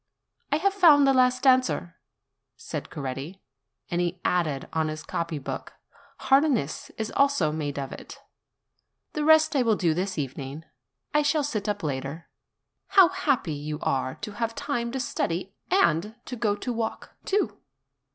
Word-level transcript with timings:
"I 0.51 0.55
have 0.55 0.73
found 0.73 1.05
the 1.05 1.13
last 1.13 1.45
answer," 1.45 1.95
said 2.57 2.89
Coretti; 2.89 3.39
and 3.91 4.01
he 4.01 4.19
added 4.25 4.67
on 4.73 4.87
his 4.87 5.03
copy 5.03 5.37
book, 5.37 5.73
Harness 6.21 6.89
is 6.97 7.11
also 7.11 7.51
made 7.51 7.77
of 7.77 7.91
it. 7.91 8.19
'The 9.13 9.23
rest 9.23 9.55
I 9.55 9.61
will 9.61 9.75
do 9.75 9.93
this 9.93 10.17
evening; 10.17 10.65
I 11.13 11.21
shall 11.21 11.43
sit 11.43 11.69
up 11.69 11.83
later. 11.83 12.27
How 12.87 13.09
happy 13.09 13.53
you 13.53 13.77
are, 13.83 14.15
to 14.21 14.31
have 14.31 14.55
time 14.55 14.91
to 14.93 14.99
study 14.99 15.53
and 15.69 16.15
to 16.25 16.35
go 16.35 16.55
to 16.55 16.73
walk, 16.73 17.13
too!" 17.23 17.59